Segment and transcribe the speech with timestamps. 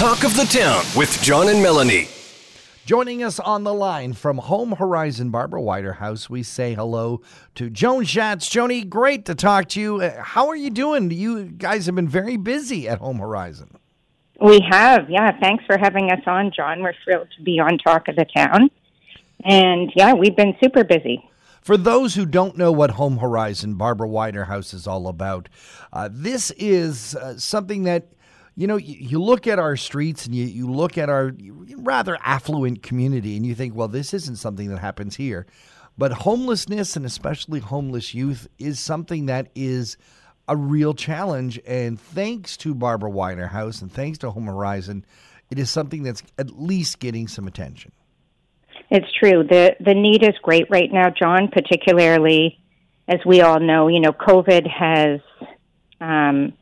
[0.00, 2.08] Talk of the Town with John and Melanie.
[2.86, 7.20] Joining us on the line from Home Horizon Barbara Weider House, we say hello
[7.56, 8.48] to Joan Schatz.
[8.48, 10.00] Joni, great to talk to you.
[10.00, 11.10] Uh, How are you doing?
[11.10, 13.76] You guys have been very busy at Home Horizon.
[14.40, 15.38] We have, yeah.
[15.38, 16.82] Thanks for having us on, John.
[16.82, 18.70] We're thrilled to be on Talk of the Town.
[19.44, 21.28] And yeah, we've been super busy.
[21.60, 25.50] For those who don't know what Home Horizon Barbara Weider House is all about,
[25.92, 28.08] uh, this is uh, something that
[28.56, 31.32] you know you, you look at our streets and you, you look at our
[31.76, 35.46] rather affluent community and you think, well, this isn't something that happens here.
[35.98, 39.96] But homelessness and especially homeless youth is something that is
[40.48, 41.60] a real challenge.
[41.66, 45.04] And thanks to Barbara Weider House and thanks to Home Horizon,
[45.50, 47.92] it is something that's at least getting some attention.
[48.90, 49.44] It's true.
[49.44, 52.58] The the need is great right now, John, particularly
[53.06, 55.20] as we all know, you know, COVID has
[56.00, 56.52] um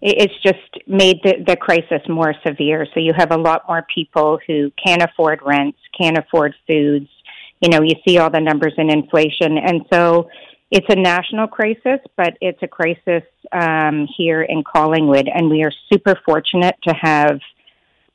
[0.00, 2.86] it's just made the, the crisis more severe.
[2.94, 7.08] So you have a lot more people who can't afford rents, can't afford foods.
[7.60, 9.58] You know, you see all the numbers in inflation.
[9.58, 10.28] And so
[10.70, 15.28] it's a national crisis, but it's a crisis um, here in Collingwood.
[15.32, 17.40] And we are super fortunate to have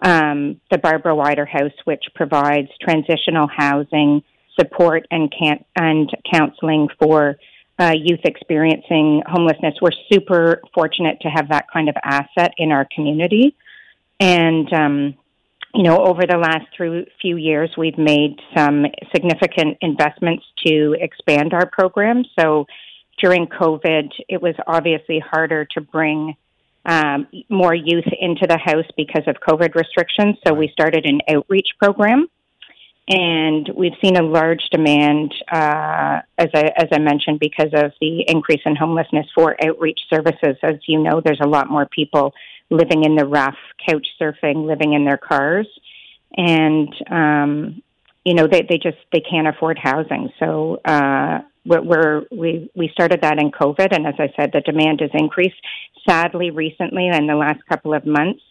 [0.02, 4.24] um, the Barbara Weider House, which provides transitional housing
[4.58, 7.38] support and can- and counseling for
[7.80, 9.76] uh, youth experiencing homelessness.
[9.82, 13.56] We're super fortunate to have that kind of asset in our community,
[14.20, 15.18] and um,
[15.74, 21.54] you know, over the last through few years, we've made some significant investments to expand
[21.54, 22.24] our program.
[22.40, 22.68] So
[23.20, 26.36] during COVID, it was obviously harder to bring
[26.86, 30.38] um, more youth into the house because of COVID restrictions.
[30.46, 32.28] So we started an outreach program,
[33.08, 38.24] and we've seen a large demand, uh, as I as I mentioned, because of the
[38.28, 40.56] increase in homelessness for outreach services.
[40.64, 42.34] As you know, there's a lot more people
[42.70, 45.68] living in the rough, couch surfing, living in their cars,
[46.38, 47.82] and um,
[48.24, 50.32] you know they they just they can't afford housing.
[50.40, 55.02] So uh, we're, we we started that in COVID, and as I said, the demand
[55.02, 55.60] has increased.
[56.08, 58.42] Sadly, recently, in the last couple of months,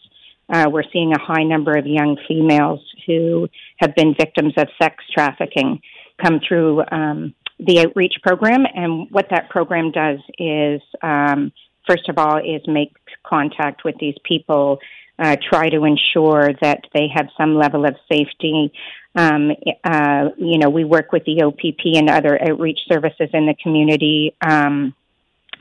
[0.48, 5.04] uh, we're seeing a high number of young females who have been victims of sex
[5.12, 5.80] trafficking
[6.22, 8.64] come through um, the outreach program.
[8.74, 11.52] And what that program does is, um,
[11.86, 14.78] first of all, is make contact with these people,
[15.18, 18.72] uh, try to ensure that they have some level of safety.
[19.14, 19.52] Um,
[19.84, 24.34] uh, you know, we work with the OPP and other outreach services in the community.
[24.40, 24.94] Um,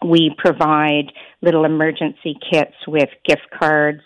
[0.04, 4.02] we provide little emergency kits with gift cards,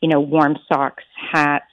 [0.00, 1.64] you know, warm socks, hats.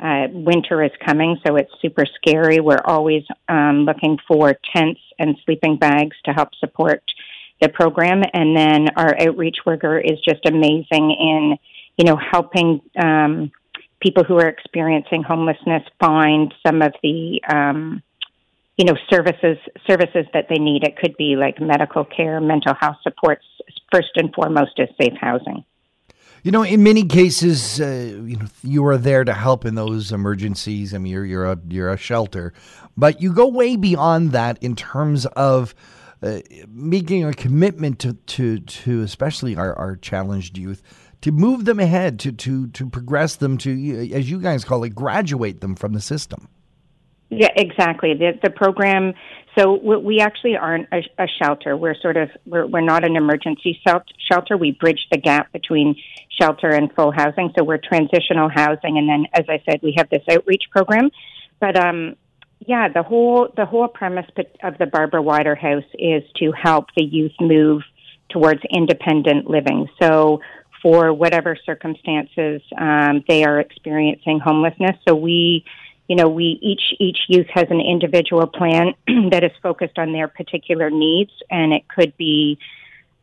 [0.00, 2.60] Uh, winter is coming, so it's super scary.
[2.60, 7.02] We're always um, looking for tents and sleeping bags to help support
[7.60, 8.22] the program.
[8.32, 10.86] And then our outreach worker is just amazing
[11.18, 11.56] in,
[11.96, 13.50] you know, helping um,
[14.00, 18.02] people who are experiencing homelessness find some of the um,
[18.76, 22.96] you know services services that they need it could be like medical care mental health
[23.02, 23.44] supports
[23.92, 25.64] first and foremost is safe housing
[26.42, 27.86] You know, in many cases, uh,
[28.24, 30.94] you know, you are there to help in those emergencies.
[30.94, 32.52] I mean, you're you're a you're a shelter,
[32.96, 35.74] but you go way beyond that in terms of
[36.22, 40.82] uh, making a commitment to to to especially our, our challenged youth
[41.20, 44.94] to move them ahead, to to to progress them, to as you guys call it,
[44.94, 46.48] graduate them from the system.
[47.30, 48.14] Yeah, exactly.
[48.14, 49.14] The the program.
[49.58, 51.76] So we, actually aren't a, a shelter.
[51.76, 54.56] We're sort of we're we're not an emergency shelter.
[54.56, 55.96] We bridge the gap between
[56.40, 57.52] shelter and full housing.
[57.58, 61.10] So we're transitional housing, and then, as I said, we have this outreach program.
[61.60, 62.14] But um,
[62.66, 64.26] yeah, the whole the whole premise
[64.62, 67.82] of the Barbara Weider House is to help the youth move
[68.28, 69.88] towards independent living.
[70.00, 70.40] So
[70.82, 74.96] for whatever circumstances um, they are experiencing homelessness.
[75.08, 75.64] So we
[76.08, 78.94] you know, we each each youth has an individual plan
[79.30, 82.58] that is focused on their particular needs, and it could be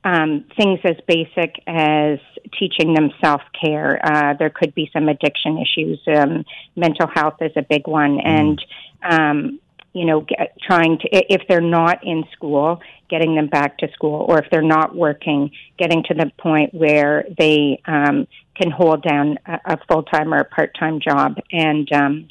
[0.04, 2.20] um, things as basic as
[2.58, 4.00] teaching them self care.
[4.06, 6.00] Uh, there could be some addiction issues.
[6.08, 6.46] Um,
[6.76, 8.64] mental health is a big one, and
[9.02, 9.60] um,
[9.94, 14.28] you know, get, trying to if they're not in school, getting them back to school,
[14.30, 15.50] or if they're not working,
[15.80, 20.38] getting to the point where they um, can hold down a, a full time or
[20.38, 22.28] a part time job, and um,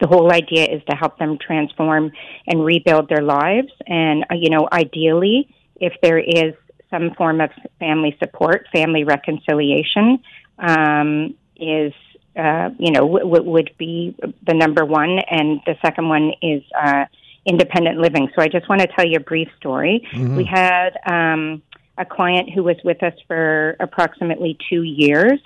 [0.00, 2.12] the whole idea is to help them transform
[2.46, 3.72] and rebuild their lives.
[3.86, 6.54] And, uh, you know, ideally, if there is
[6.90, 10.22] some form of family support, family reconciliation
[10.58, 11.92] um, is,
[12.36, 14.14] uh, you know, w- w- would be
[14.46, 15.18] the number one.
[15.30, 17.04] And the second one is uh,
[17.44, 18.28] independent living.
[18.34, 20.06] So I just want to tell you a brief story.
[20.12, 20.36] Mm-hmm.
[20.36, 21.62] We had um,
[21.98, 25.40] a client who was with us for approximately two years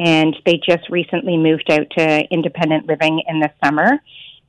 [0.00, 4.00] and they just recently moved out to independent living in the summer.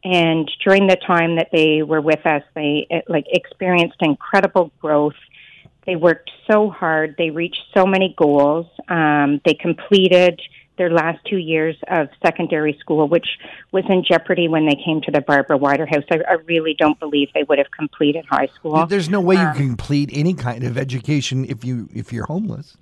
[0.04, 5.20] And during the time that they were with us, they like experienced incredible growth.
[5.86, 7.16] They worked so hard.
[7.18, 8.68] They reached so many goals.
[8.88, 10.42] Um, they completed
[10.78, 13.28] their last two years of secondary school, which
[13.74, 16.06] was in jeopardy when they came to the Barbara Weider House.
[16.10, 18.86] I, I really don't believe they would have completed high school.
[18.86, 22.26] There's no way um, you can complete any kind of education if you if you're
[22.26, 22.78] homeless.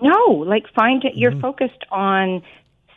[0.00, 1.16] No, like find it.
[1.16, 1.40] You're mm-hmm.
[1.40, 2.42] focused on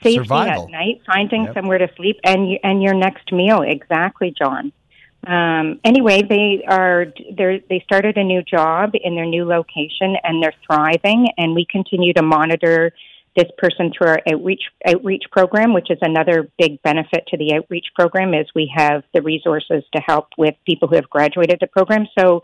[0.03, 0.65] safety Survival.
[0.65, 1.53] at night, finding yep.
[1.53, 3.61] somewhere to sleep, and and your next meal.
[3.61, 4.71] Exactly, John.
[5.27, 10.41] Um, anyway, they are they they started a new job in their new location, and
[10.41, 11.27] they're thriving.
[11.37, 12.93] And we continue to monitor
[13.35, 17.87] this person through our outreach outreach program, which is another big benefit to the outreach
[17.95, 22.07] program, is we have the resources to help with people who have graduated the program.
[22.17, 22.41] So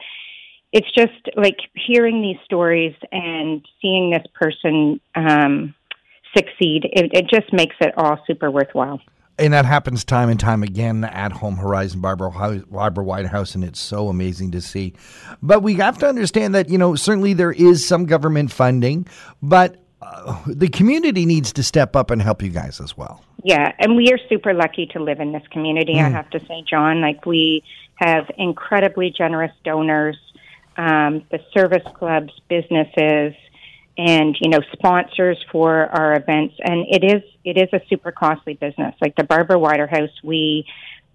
[0.75, 5.73] it's just like hearing these stories and seeing this person um,
[6.35, 6.89] succeed.
[6.91, 8.99] It, it just makes it all super worthwhile.
[9.39, 13.63] And that happens time and time again at Home Horizon Barbara, Barbara Weider House, and
[13.63, 14.93] it's so amazing to see.
[15.41, 19.07] But we have to understand that, you know, certainly there is some government funding,
[19.41, 23.23] but uh, the community needs to step up and help you guys as well.
[23.45, 26.03] Yeah, and we are super lucky to live in this community, mm.
[26.03, 26.99] I have to say, John.
[26.99, 27.63] Like, we
[27.95, 30.17] have incredibly generous donors,
[30.77, 33.33] um, the service clubs, businesses,
[33.97, 36.55] and you know sponsors for our events.
[36.63, 38.95] And it is it is a super costly business.
[39.01, 40.65] Like the barbara weider house we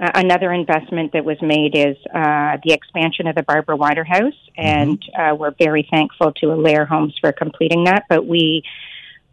[0.00, 4.32] uh, another investment that was made is uh, the expansion of the barbara weider house.
[4.58, 4.62] Mm-hmm.
[4.62, 8.04] and uh, we're very thankful to alair homes for completing that.
[8.08, 8.62] But we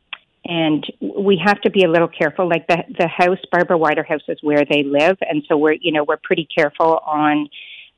[0.46, 2.48] and we have to be a little careful.
[2.48, 5.92] Like the the house, Barbara Weider House, is where they live, and so we're you
[5.92, 7.50] know we're pretty careful on.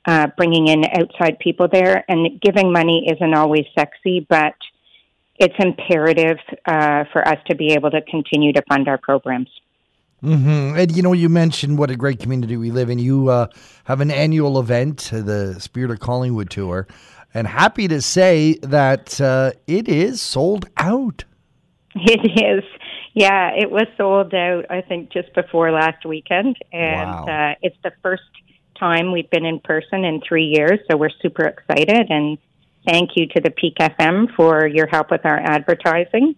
[0.06, 4.54] Uh, bringing in outside people there and giving money isn't always sexy, but
[5.36, 9.50] it's imperative uh, for us to be able to continue to fund our programs.
[10.24, 10.78] Mm-hmm.
[10.78, 12.98] And you know, you mentioned what a great community we live in.
[12.98, 13.48] You uh,
[13.86, 16.88] have an annual event, the Spirit of Collingwood tour,
[17.34, 21.26] and happy to say that uh, it is sold out.
[21.96, 22.64] It is.
[23.14, 24.66] Yeah, it was sold out.
[24.70, 27.26] I think just before last weekend, and wow.
[27.26, 28.24] uh, it's the first
[28.80, 30.80] time we've been in person in three years.
[30.90, 32.38] So we're super excited, and
[32.86, 36.36] thank you to the Peak FM for your help with our advertising.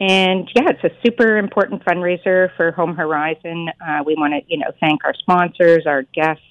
[0.00, 3.68] And yeah, it's a super important fundraiser for Home Horizon.
[3.80, 6.42] Uh, we want to, you know, thank our sponsors, our guests,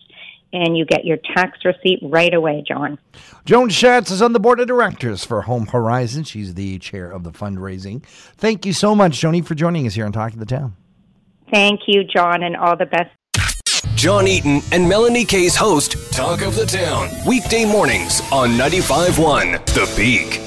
[0.55, 2.99] and you get your tax receipt right away, John.
[3.45, 6.25] Joan Schatz is on the board of directors for Home Horizon.
[6.25, 8.03] She's the chair of the fundraising.
[8.37, 10.77] Thank you so much, Joni, for joining us here on Talking the Town.
[11.51, 13.11] Thank you, John, and all the best.
[13.97, 19.93] John Eaton and Melanie Kay's host, Talk of the Town, weekday mornings on 95.1 The
[19.97, 20.44] Peak.